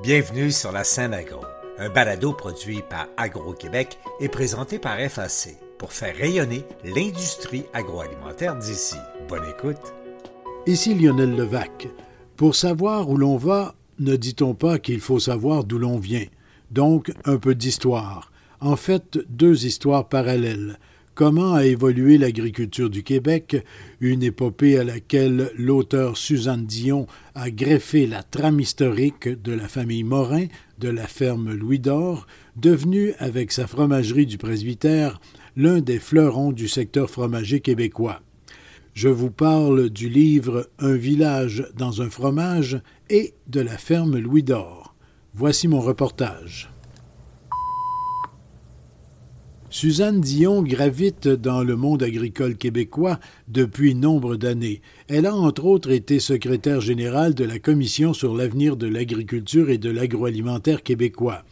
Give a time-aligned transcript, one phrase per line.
[0.00, 1.40] Bienvenue sur la scène agro,
[1.76, 8.94] un balado produit par Agro-Québec et présenté par FAC pour faire rayonner l'industrie agroalimentaire d'ici.
[9.28, 9.92] Bonne écoute.
[10.66, 11.88] Ici Lionel Levac.
[12.36, 16.26] Pour savoir où l'on va, ne dit-on pas qu'il faut savoir d'où l'on vient.
[16.70, 18.30] Donc, un peu d'histoire.
[18.60, 20.78] En fait, deux histoires parallèles.
[21.18, 23.56] Comment a évolué l'agriculture du Québec,
[24.00, 30.04] une épopée à laquelle l'auteur Suzanne Dion a greffé la trame historique de la famille
[30.04, 30.46] Morin
[30.78, 35.20] de la ferme Louis d'Or, devenue avec sa fromagerie du presbytère
[35.56, 38.20] l'un des fleurons du secteur fromager québécois.
[38.94, 44.44] Je vous parle du livre Un village dans un fromage et de la ferme Louis
[44.44, 44.94] d'Or.
[45.34, 46.70] Voici mon reportage.
[49.70, 54.80] Suzanne Dion gravite dans le monde agricole québécois depuis nombre d'années.
[55.08, 59.76] Elle a entre autres été secrétaire générale de la Commission sur l'avenir de l'agriculture et
[59.76, 61.42] de l'agroalimentaire québécois.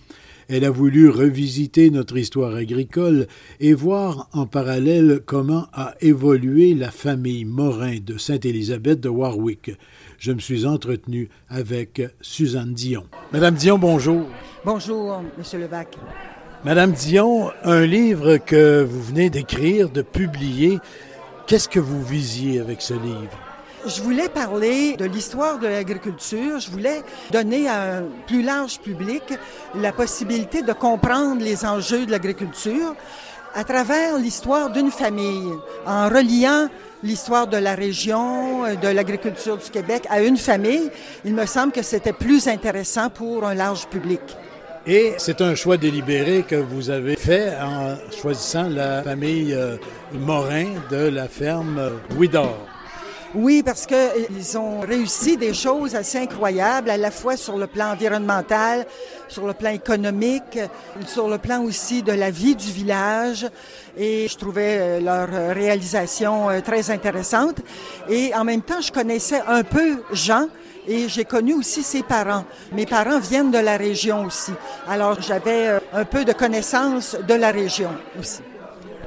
[0.48, 3.26] Elle a voulu revisiter notre histoire agricole
[3.60, 9.72] et voir en parallèle comment a évolué la famille Morin de Sainte-Élisabeth de Warwick.
[10.18, 13.04] Je me suis entretenu avec Suzanne Dion.
[13.32, 14.26] Madame Dion, bonjour.
[14.64, 15.98] Bonjour, Monsieur Levac.
[16.66, 20.80] Madame Dion, un livre que vous venez d'écrire, de publier,
[21.46, 23.38] qu'est-ce que vous visiez avec ce livre?
[23.86, 26.58] Je voulais parler de l'histoire de l'agriculture.
[26.58, 29.22] Je voulais donner à un plus large public
[29.76, 32.96] la possibilité de comprendre les enjeux de l'agriculture
[33.54, 35.52] à travers l'histoire d'une famille,
[35.86, 36.66] en reliant
[37.04, 40.90] l'histoire de la région, de l'agriculture du Québec à une famille.
[41.24, 44.20] Il me semble que c'était plus intéressant pour un large public.
[44.88, 49.76] Et c'est un choix délibéré que vous avez fait en choisissant la famille euh,
[50.12, 52.56] Morin de la ferme Ouidor.
[53.34, 57.90] Oui, parce qu'ils ont réussi des choses assez incroyables, à la fois sur le plan
[57.90, 58.86] environnemental,
[59.26, 60.58] sur le plan économique,
[61.04, 63.44] sur le plan aussi de la vie du village.
[63.98, 67.56] Et je trouvais euh, leur réalisation euh, très intéressante.
[68.08, 70.46] Et en même temps, je connaissais un peu Jean,
[70.86, 72.44] et j'ai connu aussi ses parents.
[72.72, 74.52] Mes parents viennent de la région aussi.
[74.88, 78.40] Alors j'avais euh, un peu de connaissance de la région aussi.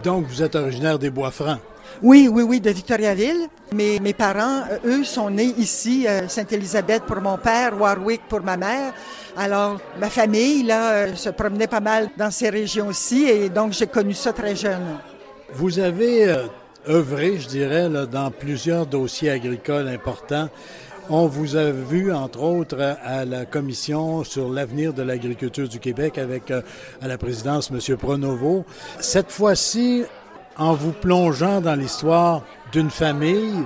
[0.04, 1.60] Donc vous êtes originaire des Bois-Francs?
[2.02, 3.48] Oui, oui, oui, de Victoriaville.
[3.74, 8.42] Mais mes parents, euh, eux, sont nés ici, euh, Sainte-Élisabeth pour mon père, Warwick pour
[8.42, 8.94] ma mère.
[9.36, 13.88] Alors, ma famille, là, se promenait pas mal dans ces régions aussi, et donc j'ai
[13.88, 14.98] connu ça très jeune.
[15.54, 16.36] Vous avez
[16.88, 20.50] œuvré, je dirais, là, dans plusieurs dossiers agricoles importants.
[21.12, 26.20] On vous a vu, entre autres, à la commission sur l'avenir de l'agriculture du Québec
[26.20, 26.62] avec euh,
[27.02, 27.98] à la présidence M.
[27.98, 28.64] Pronovo.
[29.00, 30.04] Cette fois-ci,
[30.56, 33.66] en vous plongeant dans l'histoire d'une famille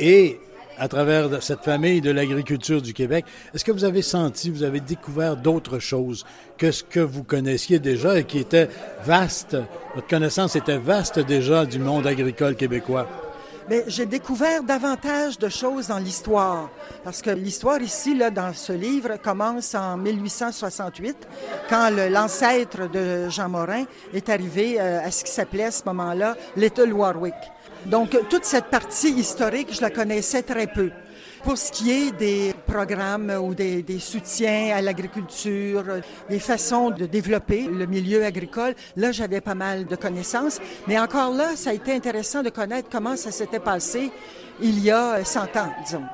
[0.00, 0.40] et
[0.76, 3.24] à travers cette famille de l'agriculture du Québec,
[3.54, 6.26] est-ce que vous avez senti, vous avez découvert d'autres choses
[6.58, 8.68] que ce que vous connaissiez déjà et qui était
[9.04, 9.56] vaste,
[9.94, 13.06] votre connaissance était vaste déjà du monde agricole québécois?
[13.86, 16.70] J'ai découvert davantage de choses dans l'histoire.
[17.02, 21.16] Parce que l'histoire ici, là, dans ce livre, commence en 1868,
[21.68, 26.36] quand l'ancêtre de Jean Morin est arrivé euh, à ce qui s'appelait à ce moment-là
[26.56, 27.34] Little Warwick.
[27.86, 30.90] Donc, toute cette partie historique, je la connaissais très peu.
[31.44, 35.84] Pour ce qui est des programmes ou des, soutiens à l'agriculture,
[36.30, 40.58] des façons de développer le milieu agricole, là, j'avais pas mal de connaissances.
[40.88, 44.10] Mais encore là, ça a été intéressant de connaître comment ça s'était passé
[44.62, 46.04] il y a 100 ans, disons.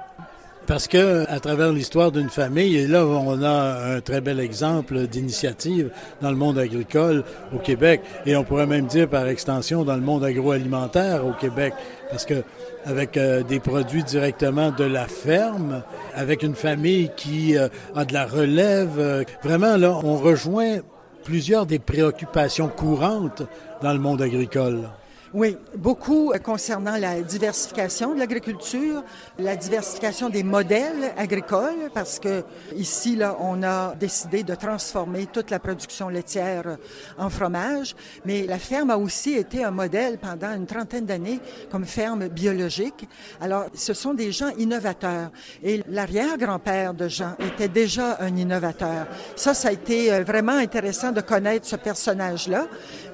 [0.66, 5.06] Parce que, à travers l'histoire d'une famille, et là, on a un très bel exemple
[5.06, 5.90] d'initiative
[6.20, 7.24] dans le monde agricole
[7.54, 11.74] au Québec, et on pourrait même dire par extension dans le monde agroalimentaire au Québec,
[12.10, 12.42] parce que
[12.84, 15.82] avec euh, des produits directement de la ferme,
[16.14, 20.78] avec une famille qui euh, a de la relève, euh, vraiment là, on rejoint
[21.24, 23.42] plusieurs des préoccupations courantes
[23.82, 24.88] dans le monde agricole.
[25.32, 29.04] Oui, beaucoup concernant la diversification de l'agriculture,
[29.38, 32.42] la diversification des modèles agricoles, parce que
[32.74, 36.78] ici, là, on a décidé de transformer toute la production laitière
[37.16, 37.94] en fromage,
[38.24, 41.38] mais la ferme a aussi été un modèle pendant une trentaine d'années
[41.70, 43.08] comme ferme biologique.
[43.40, 45.30] Alors, ce sont des gens innovateurs.
[45.62, 49.06] Et l'arrière-grand-père de Jean était déjà un innovateur.
[49.36, 52.66] Ça, ça a été euh, vraiment intéressant de connaître ce personnage-là,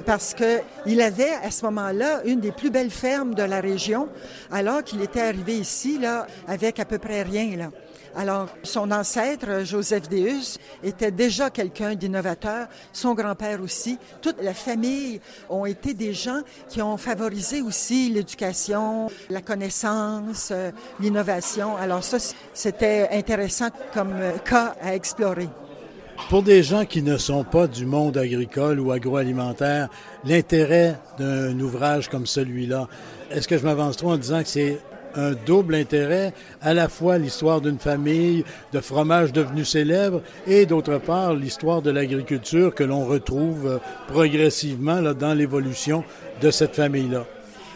[0.07, 4.09] parce que il avait à ce moment-là une des plus belles fermes de la région,
[4.51, 7.71] alors qu'il était arrivé ici, là, avec à peu près rien, là.
[8.19, 13.99] Alors, son ancêtre, Joseph Deus, était déjà quelqu'un d'innovateur, son grand-père aussi.
[14.23, 15.21] Toute la famille
[15.51, 21.77] ont été des gens qui ont favorisé aussi l'éducation, la connaissance, euh, l'innovation.
[21.77, 22.17] Alors ça,
[22.55, 24.17] c'était intéressant comme
[24.47, 25.51] cas à explorer.
[26.29, 29.89] Pour des gens qui ne sont pas du monde agricole ou agroalimentaire,
[30.25, 32.89] l'intérêt d'un ouvrage comme celui-là,
[33.31, 34.81] est-ce que je m'avance trop en disant que c'est
[35.15, 40.99] un double intérêt, à la fois l'histoire d'une famille de fromage devenu célèbre et d'autre
[40.99, 46.03] part l'histoire de l'agriculture que l'on retrouve progressivement dans l'évolution
[46.43, 47.25] de cette famille-là?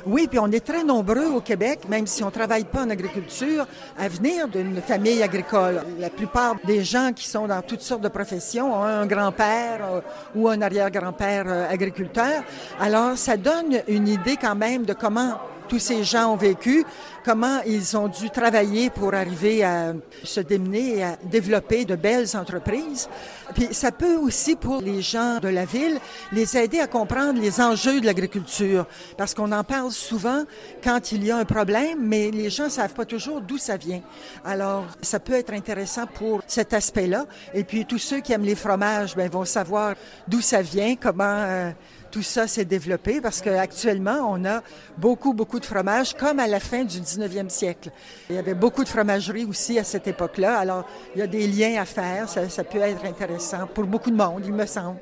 [0.06, 3.66] Oui, puis on est très nombreux au Québec, même si on travaille pas en agriculture,
[3.98, 5.82] à venir d'une famille agricole.
[5.98, 10.00] La plupart des gens qui sont dans toutes sortes de professions ont un grand-père euh,
[10.34, 12.42] ou un arrière-grand-père euh, agriculteur.
[12.80, 15.38] Alors, ça donne une idée quand même de comment
[15.70, 16.84] tous ces gens ont vécu,
[17.24, 19.94] comment ils ont dû travailler pour arriver à
[20.24, 23.08] se démener et à développer de belles entreprises.
[23.54, 26.00] Puis ça peut aussi, pour les gens de la ville,
[26.32, 28.84] les aider à comprendre les enjeux de l'agriculture,
[29.16, 30.42] parce qu'on en parle souvent
[30.82, 33.76] quand il y a un problème, mais les gens ne savent pas toujours d'où ça
[33.76, 34.02] vient.
[34.44, 37.26] Alors, ça peut être intéressant pour cet aspect-là.
[37.54, 39.94] Et puis, tous ceux qui aiment les fromages ben, vont savoir
[40.26, 41.24] d'où ça vient, comment...
[41.24, 41.70] Euh,
[42.10, 44.62] tout ça s'est développé parce qu'actuellement, on a
[44.98, 47.90] beaucoup, beaucoup de fromages, comme à la fin du 19e siècle.
[48.28, 50.58] Il y avait beaucoup de fromageries aussi à cette époque-là.
[50.58, 52.28] Alors, il y a des liens à faire.
[52.28, 54.98] Ça, ça peut être intéressant pour beaucoup de monde, il me semble.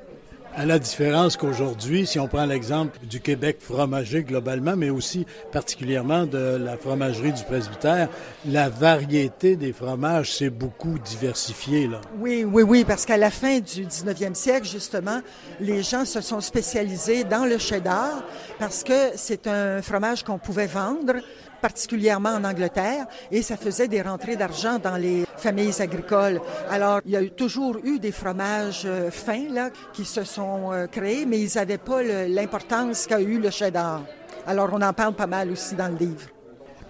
[0.59, 6.27] À la différence qu'aujourd'hui, si on prend l'exemple du Québec fromager globalement, mais aussi particulièrement
[6.27, 8.09] de la fromagerie du presbytère,
[8.45, 11.87] la variété des fromages s'est beaucoup diversifiée.
[11.87, 12.01] Là.
[12.19, 15.21] Oui, oui, oui, parce qu'à la fin du 19e siècle, justement,
[15.61, 18.25] les gens se sont spécialisés dans le cheddar
[18.59, 21.15] parce que c'est un fromage qu'on pouvait vendre
[21.61, 26.41] particulièrement en Angleterre, et ça faisait des rentrées d'argent dans les familles agricoles.
[26.71, 30.87] Alors, il y a toujours eu des fromages euh, fins là, qui se sont euh,
[30.87, 34.03] créés, mais ils n'avaient pas l'importance qu'a eu le cheddar.
[34.47, 36.27] Alors, on en parle pas mal aussi dans le livre.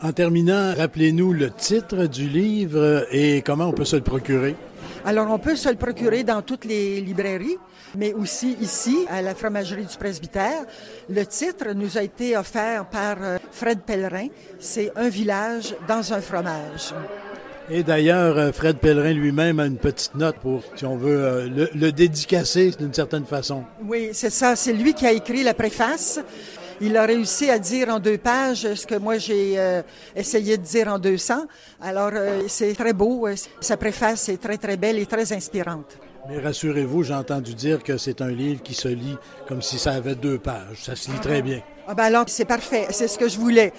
[0.01, 4.55] En terminant, rappelez-nous le titre du livre et comment on peut se le procurer.
[5.09, 7.57] Alors, on peut se le procurer dans toutes les librairies,
[7.97, 10.67] mais aussi ici, à la fromagerie du presbytère.
[11.09, 14.27] Le titre nous a été offert par euh, Fred Pellerin.
[14.59, 16.93] C'est Un village dans un fromage.
[17.71, 21.49] Et d'ailleurs, euh, Fred Pellerin lui-même a une petite note pour, si on veut, euh,
[21.49, 23.65] le, le dédicacer d'une certaine façon.
[23.87, 24.57] Oui, c'est ça.
[24.57, 26.21] C'est lui qui a écrit la préface.
[26.81, 29.83] Il a réussi à dire en deux pages ce que moi j'ai euh,
[30.15, 31.47] essayé de dire en 200.
[31.81, 33.27] Alors, euh, c'est très beau.
[33.27, 35.99] Euh, sa préface est très, très belle et très inspirante.
[36.29, 39.17] Mais rassurez-vous, j'ai entendu dire que c'est un livre qui se lit
[39.49, 40.85] comme si ça avait deux pages.
[40.85, 41.63] Ça se lit très bien.
[41.89, 42.87] Ah ben alors, c'est parfait.
[42.91, 43.73] C'est ce que je voulais.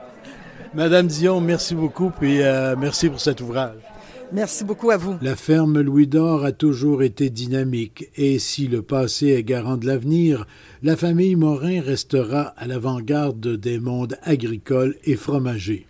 [0.74, 2.40] Madame Dion, merci beaucoup, puis
[2.76, 3.89] merci pour cet ouvrage.
[4.32, 5.16] Merci beaucoup à vous.
[5.22, 9.86] La ferme Louis d'Or a toujours été dynamique et si le passé est garant de
[9.86, 10.46] l'avenir,
[10.82, 15.86] la famille Morin restera à l'avant-garde des mondes agricoles et fromagers.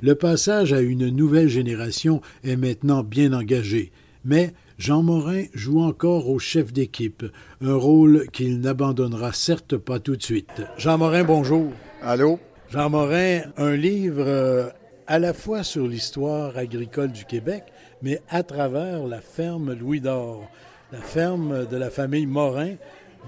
[0.00, 3.90] Le passage à une nouvelle génération est maintenant bien engagé,
[4.24, 7.24] mais Jean Morin joue encore au chef d'équipe,
[7.60, 10.62] un rôle qu'il n'abandonnera certes pas tout de suite.
[10.78, 11.72] Jean Morin, bonjour.
[12.02, 12.38] Allô?
[12.70, 14.68] Jean Morin, un livre euh,
[15.06, 17.64] à la fois sur l'histoire agricole du Québec,
[18.02, 20.48] mais à travers la ferme Louis d'Or,
[20.92, 22.74] la ferme de la famille Morin,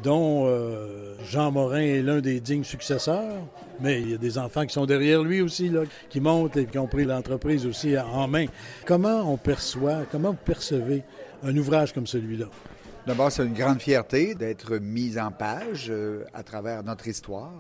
[0.02, 3.46] dont euh, Jean Morin est l'un des dignes successeurs,
[3.81, 5.70] mais il y a des enfants qui sont derrière lui aussi,
[6.11, 8.46] qui montent et qui ont pris l'entreprise aussi en main.
[8.84, 11.02] Comment on perçoit, comment vous percevez
[11.43, 12.46] un ouvrage comme celui-là?
[13.06, 17.53] D'abord, c'est une grande fierté d'être mis en page euh, à travers notre histoire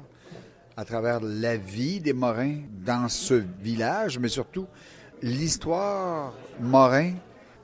[0.76, 4.66] à travers la vie des Morins dans ce village, mais surtout
[5.22, 7.14] l'histoire Morin,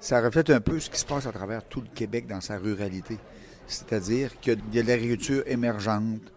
[0.00, 2.56] ça reflète un peu ce qui se passe à travers tout le Québec dans sa
[2.56, 3.18] ruralité.
[3.66, 6.32] C'est-à-dire qu'il y a de l'agriculture émergente,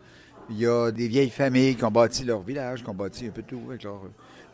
[0.50, 3.32] il y a des vieilles familles qui ont bâti leur village, qui ont bâti un
[3.32, 3.62] peu tout.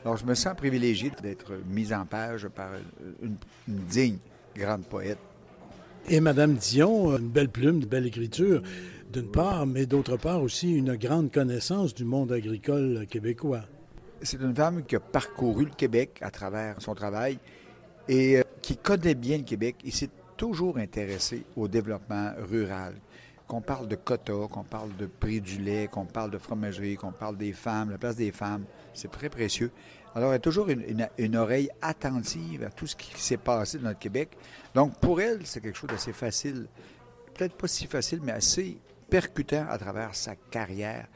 [0.05, 2.69] Alors, je me sens privilégié d'être mis en page par
[3.21, 3.37] une
[3.67, 4.17] digne
[4.55, 5.17] grande poète.
[6.09, 8.61] Et Madame Dion, une belle plume, une belle écriture
[9.13, 13.61] d'une part, mais d'autre part aussi une grande connaissance du monde agricole québécois.
[14.21, 17.39] C'est une femme qui a parcouru le Québec à travers son travail
[18.07, 22.95] et euh, qui connaît bien le Québec et s'est toujours intéressée au développement rural.
[23.47, 27.11] Qu'on parle de quotas, qu'on parle de prix du lait, qu'on parle de fromagerie, qu'on
[27.11, 29.71] parle des femmes, la place des femmes, c'est très précieux.
[30.15, 33.85] Alors, elle a toujours une, une oreille attentive à tout ce qui s'est passé dans
[33.85, 34.37] notre Québec.
[34.75, 36.67] Donc, pour elle, c'est quelque chose d'assez facile.
[37.33, 38.77] Peut-être pas si facile, mais assez
[39.09, 41.07] percutant à travers sa carrière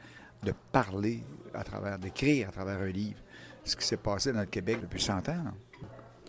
[0.42, 1.22] de parler,
[1.54, 3.18] à travers d'écrire, à travers un livre,
[3.64, 5.44] ce qui s'est passé dans le Québec depuis 100 ans.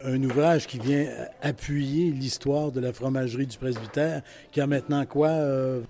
[0.04, 1.08] Un ouvrage qui vient
[1.42, 4.22] appuyer l'histoire de la fromagerie du presbytère,
[4.52, 5.30] qui a maintenant quoi?
[5.30, 5.82] Euh?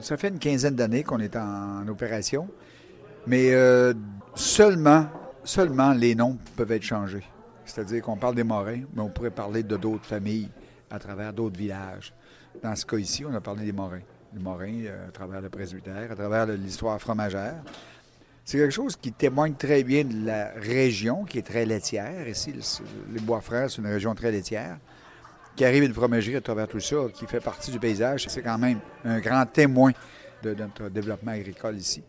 [0.00, 2.48] ça fait une quinzaine d'années qu'on est en, opération,
[3.26, 3.94] mais euh,
[4.34, 5.08] seulement,
[5.44, 7.24] seulement les noms peuvent être changés.
[7.64, 10.50] C'est-à-dire qu'on parle des Morins, mais on pourrait parler de d'autres familles
[10.90, 12.12] à travers d'autres villages.
[12.62, 14.02] Dans ce cas ici, on a parlé des Morins.
[14.34, 17.62] Les Morins, euh, à travers le presbytère, à travers l'histoire fromagère.
[18.44, 22.28] C'est quelque chose qui témoigne très bien de la région, qui est très laitière.
[22.28, 22.54] Ici,
[23.10, 24.78] les Bois-Frères, c'est une région très laitière.
[25.56, 28.26] Qui arrive une fromagerie à travers tout ça, qui fait partie du paysage.
[28.28, 29.92] C'est quand même un grand témoin
[30.42, 32.02] de notre développement agricole ici.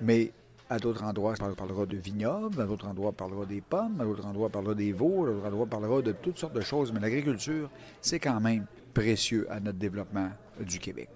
[0.00, 0.30] Mais
[0.68, 4.04] à d'autres endroits, on parlera de vignobles, à d'autres endroits, on parlera des pommes, à
[4.04, 6.60] d'autres endroits, on parlera des veaux, à d'autres endroits, on parlera de toutes sortes de
[6.60, 6.92] choses.
[6.92, 7.70] Mais l'agriculture,
[8.00, 10.30] c'est quand même précieux à notre développement
[10.60, 11.08] du Québec.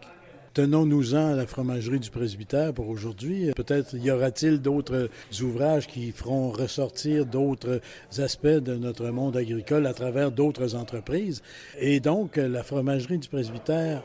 [0.53, 3.53] Tenons-nous-en à la fromagerie du presbytère pour aujourd'hui.
[3.55, 5.09] Peut-être y aura-t-il d'autres
[5.41, 7.81] ouvrages qui feront ressortir d'autres
[8.19, 11.41] aspects de notre monde agricole à travers d'autres entreprises.
[11.79, 14.03] Et donc, la fromagerie du presbytère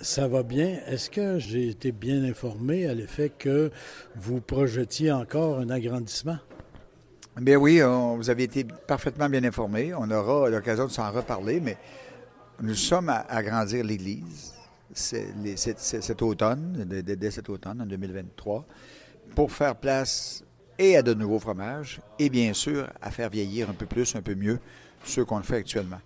[0.00, 0.80] ça va bien.
[0.86, 3.70] Est-ce que j'ai été bien informé à l'effet que
[4.16, 6.38] vous projetiez encore un agrandissement?
[7.40, 9.92] Bien oui, vous avez été parfaitement bien informé.
[9.94, 11.76] On aura l'occasion de s'en reparler, mais
[12.60, 14.54] nous sommes à agrandir l'Église
[14.94, 18.64] cet, automne, dès, cet automne, en 2023,
[19.34, 20.44] pour faire place
[20.78, 24.22] et à de nouveaux fromages et bien sûr à faire vieillir un peu plus, un
[24.22, 24.58] peu mieux
[25.04, 26.00] ceux qu'on fait actuellement.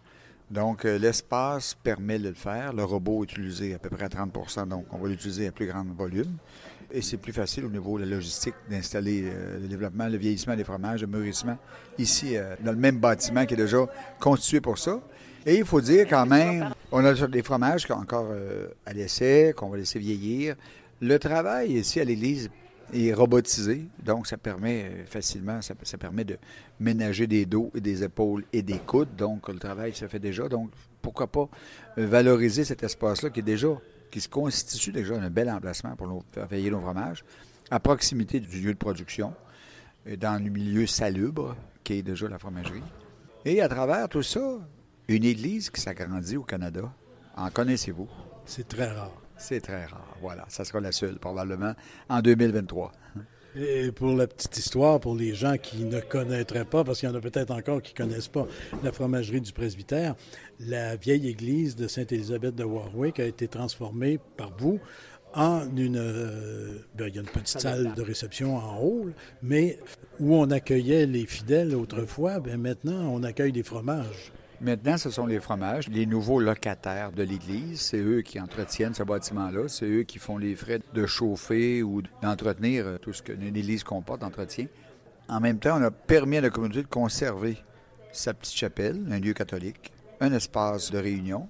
[0.50, 2.73] Donc, euh, l'espace permet de le faire.
[2.73, 4.33] Le robot est utilisé à peu près à 30
[4.67, 6.37] donc on va l'utiliser à plus grand volume.
[6.90, 10.57] Et c'est plus facile au niveau de la logistique d'installer euh, le développement, le vieillissement
[10.57, 11.59] des fromages, le mûrissement,
[11.99, 13.85] ici, euh, dans le même bâtiment qui est déjà
[14.19, 14.99] constitué pour ça.
[15.45, 18.28] Et il faut dire quand même, on a des fromages qui sont encore
[18.85, 20.57] à l'essai, qu'on va laisser vieillir.
[21.00, 22.50] Le travail ici à l'Église
[22.92, 26.38] est robotisé, donc ça permet euh, facilement, ça, permet de
[26.80, 30.49] ménager des dos et des épaules et des coudes, donc le travail se fait déjà.
[30.49, 30.71] Donc
[31.02, 31.49] pourquoi pas
[31.99, 33.68] euh, valoriser cet espace-là qui est déjà,
[34.11, 37.25] qui se constitue déjà un bel emplacement pour nous faire veiller nos fromages,
[37.71, 39.35] à proximité du lieu de production,
[40.07, 42.83] euh, dans le milieu salubre qui est déjà la fromagerie.
[43.45, 44.59] Et à travers tout ça,
[45.09, 46.92] une église qui s'agrandit au Canada.
[47.37, 48.09] En connaissez-vous?
[48.45, 49.27] C'est très rare.
[49.38, 50.16] C'est très rare.
[50.21, 51.75] Voilà, ça sera la seule probablement
[52.09, 52.92] en 2023.
[53.57, 57.12] Et pour la petite histoire, pour les gens qui ne connaîtraient pas, parce qu'il y
[57.12, 58.47] en a peut-être encore qui ne connaissent pas
[58.85, 60.14] la fromagerie du presbytère,
[60.61, 64.78] la vieille église de Sainte-Élisabeth de Warwick a été transformée par vous
[65.35, 65.97] en une...
[65.99, 69.07] Euh, ben, il y a une petite salle de réception en haut,
[69.42, 69.78] mais
[70.21, 74.33] où on accueillait les fidèles autrefois, ben maintenant on accueille des fromages.
[74.61, 77.81] Maintenant, ce sont les fromages, les nouveaux locataires de l'Église.
[77.81, 79.69] C'est eux qui entretiennent ce bâtiment-là.
[79.69, 83.85] C'est eux qui font les frais de chauffer ou d'entretenir euh, tout ce que l'Église
[83.85, 84.67] comporte d'entretien.
[85.29, 87.57] En même temps, on a permis à la communauté de conserver
[88.11, 91.49] sa petite chapelle, un lieu catholique, un espace de réunion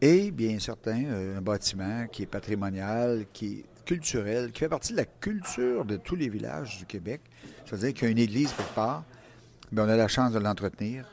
[0.00, 4.92] et, bien certain, euh, un bâtiment qui est patrimonial, qui est culturel, qui fait partie
[4.92, 7.20] de la culture de tous les villages du Québec.
[7.64, 9.04] C'est-à-dire qu'il y a une église quelque part,
[9.70, 11.06] mais on a la chance de l'entretenir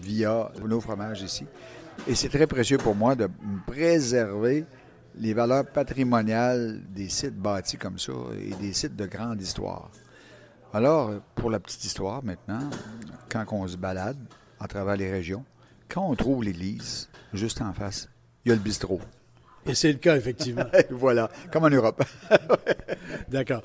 [0.00, 1.46] via nos fromages ici.
[2.06, 3.28] Et c'est très précieux pour moi de
[3.66, 4.64] préserver
[5.18, 9.90] les valeurs patrimoniales des sites bâtis comme ça et des sites de grande histoire.
[10.72, 12.68] Alors, pour la petite histoire maintenant,
[13.30, 14.18] quand on se balade
[14.60, 15.44] à travers les régions,
[15.88, 18.08] quand on trouve l'église, juste en face,
[18.44, 19.00] il y a le bistrot.
[19.68, 20.64] Et c'est le cas, effectivement.
[20.90, 22.02] voilà, comme en Europe.
[23.28, 23.62] D'accord.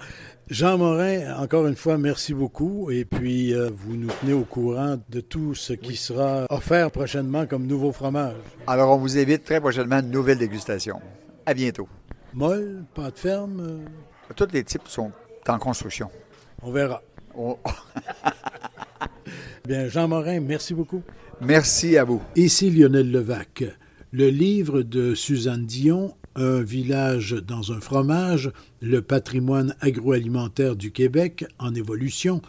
[0.50, 2.90] Jean Morin, encore une fois, merci beaucoup.
[2.92, 7.46] Et puis, euh, vous nous tenez au courant de tout ce qui sera offert prochainement
[7.46, 8.36] comme nouveau fromage.
[8.68, 11.00] Alors, on vous invite très prochainement à une nouvelle dégustation.
[11.46, 11.88] À bientôt.
[12.34, 13.60] Molle, pâte ferme?
[13.62, 13.80] Euh?
[14.36, 15.12] Tous les types sont
[15.48, 16.10] en construction.
[16.62, 17.02] On verra.
[19.66, 21.02] Bien, Jean Morin, merci beaucoup.
[21.40, 22.22] Merci à vous.
[22.36, 23.64] Ici Lionel Levac.
[24.14, 28.52] Le livre de Suzanne Dion, Un village dans un fromage,
[28.82, 32.42] le patrimoine agroalimentaire du Québec en évolution,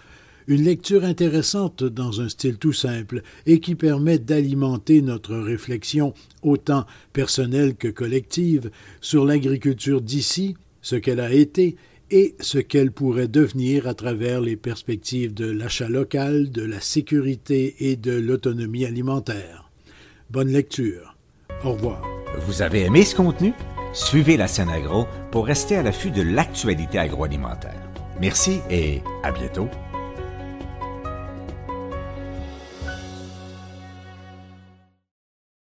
[0.49, 6.85] une lecture intéressante dans un style tout simple et qui permet d'alimenter notre réflexion, autant
[7.13, 11.77] personnelle que collective, sur l'agriculture d'ici, ce qu'elle a été
[12.11, 17.77] et ce qu'elle pourrait devenir à travers les perspectives de l'achat local, de la sécurité
[17.79, 19.71] et de l'autonomie alimentaire.
[20.29, 21.13] Bonne lecture.
[21.65, 22.01] Au revoir.
[22.47, 23.53] Vous avez aimé ce contenu?
[23.93, 27.75] Suivez la scène agro pour rester à l'affût de l'actualité agroalimentaire.
[28.21, 29.69] Merci et à bientôt.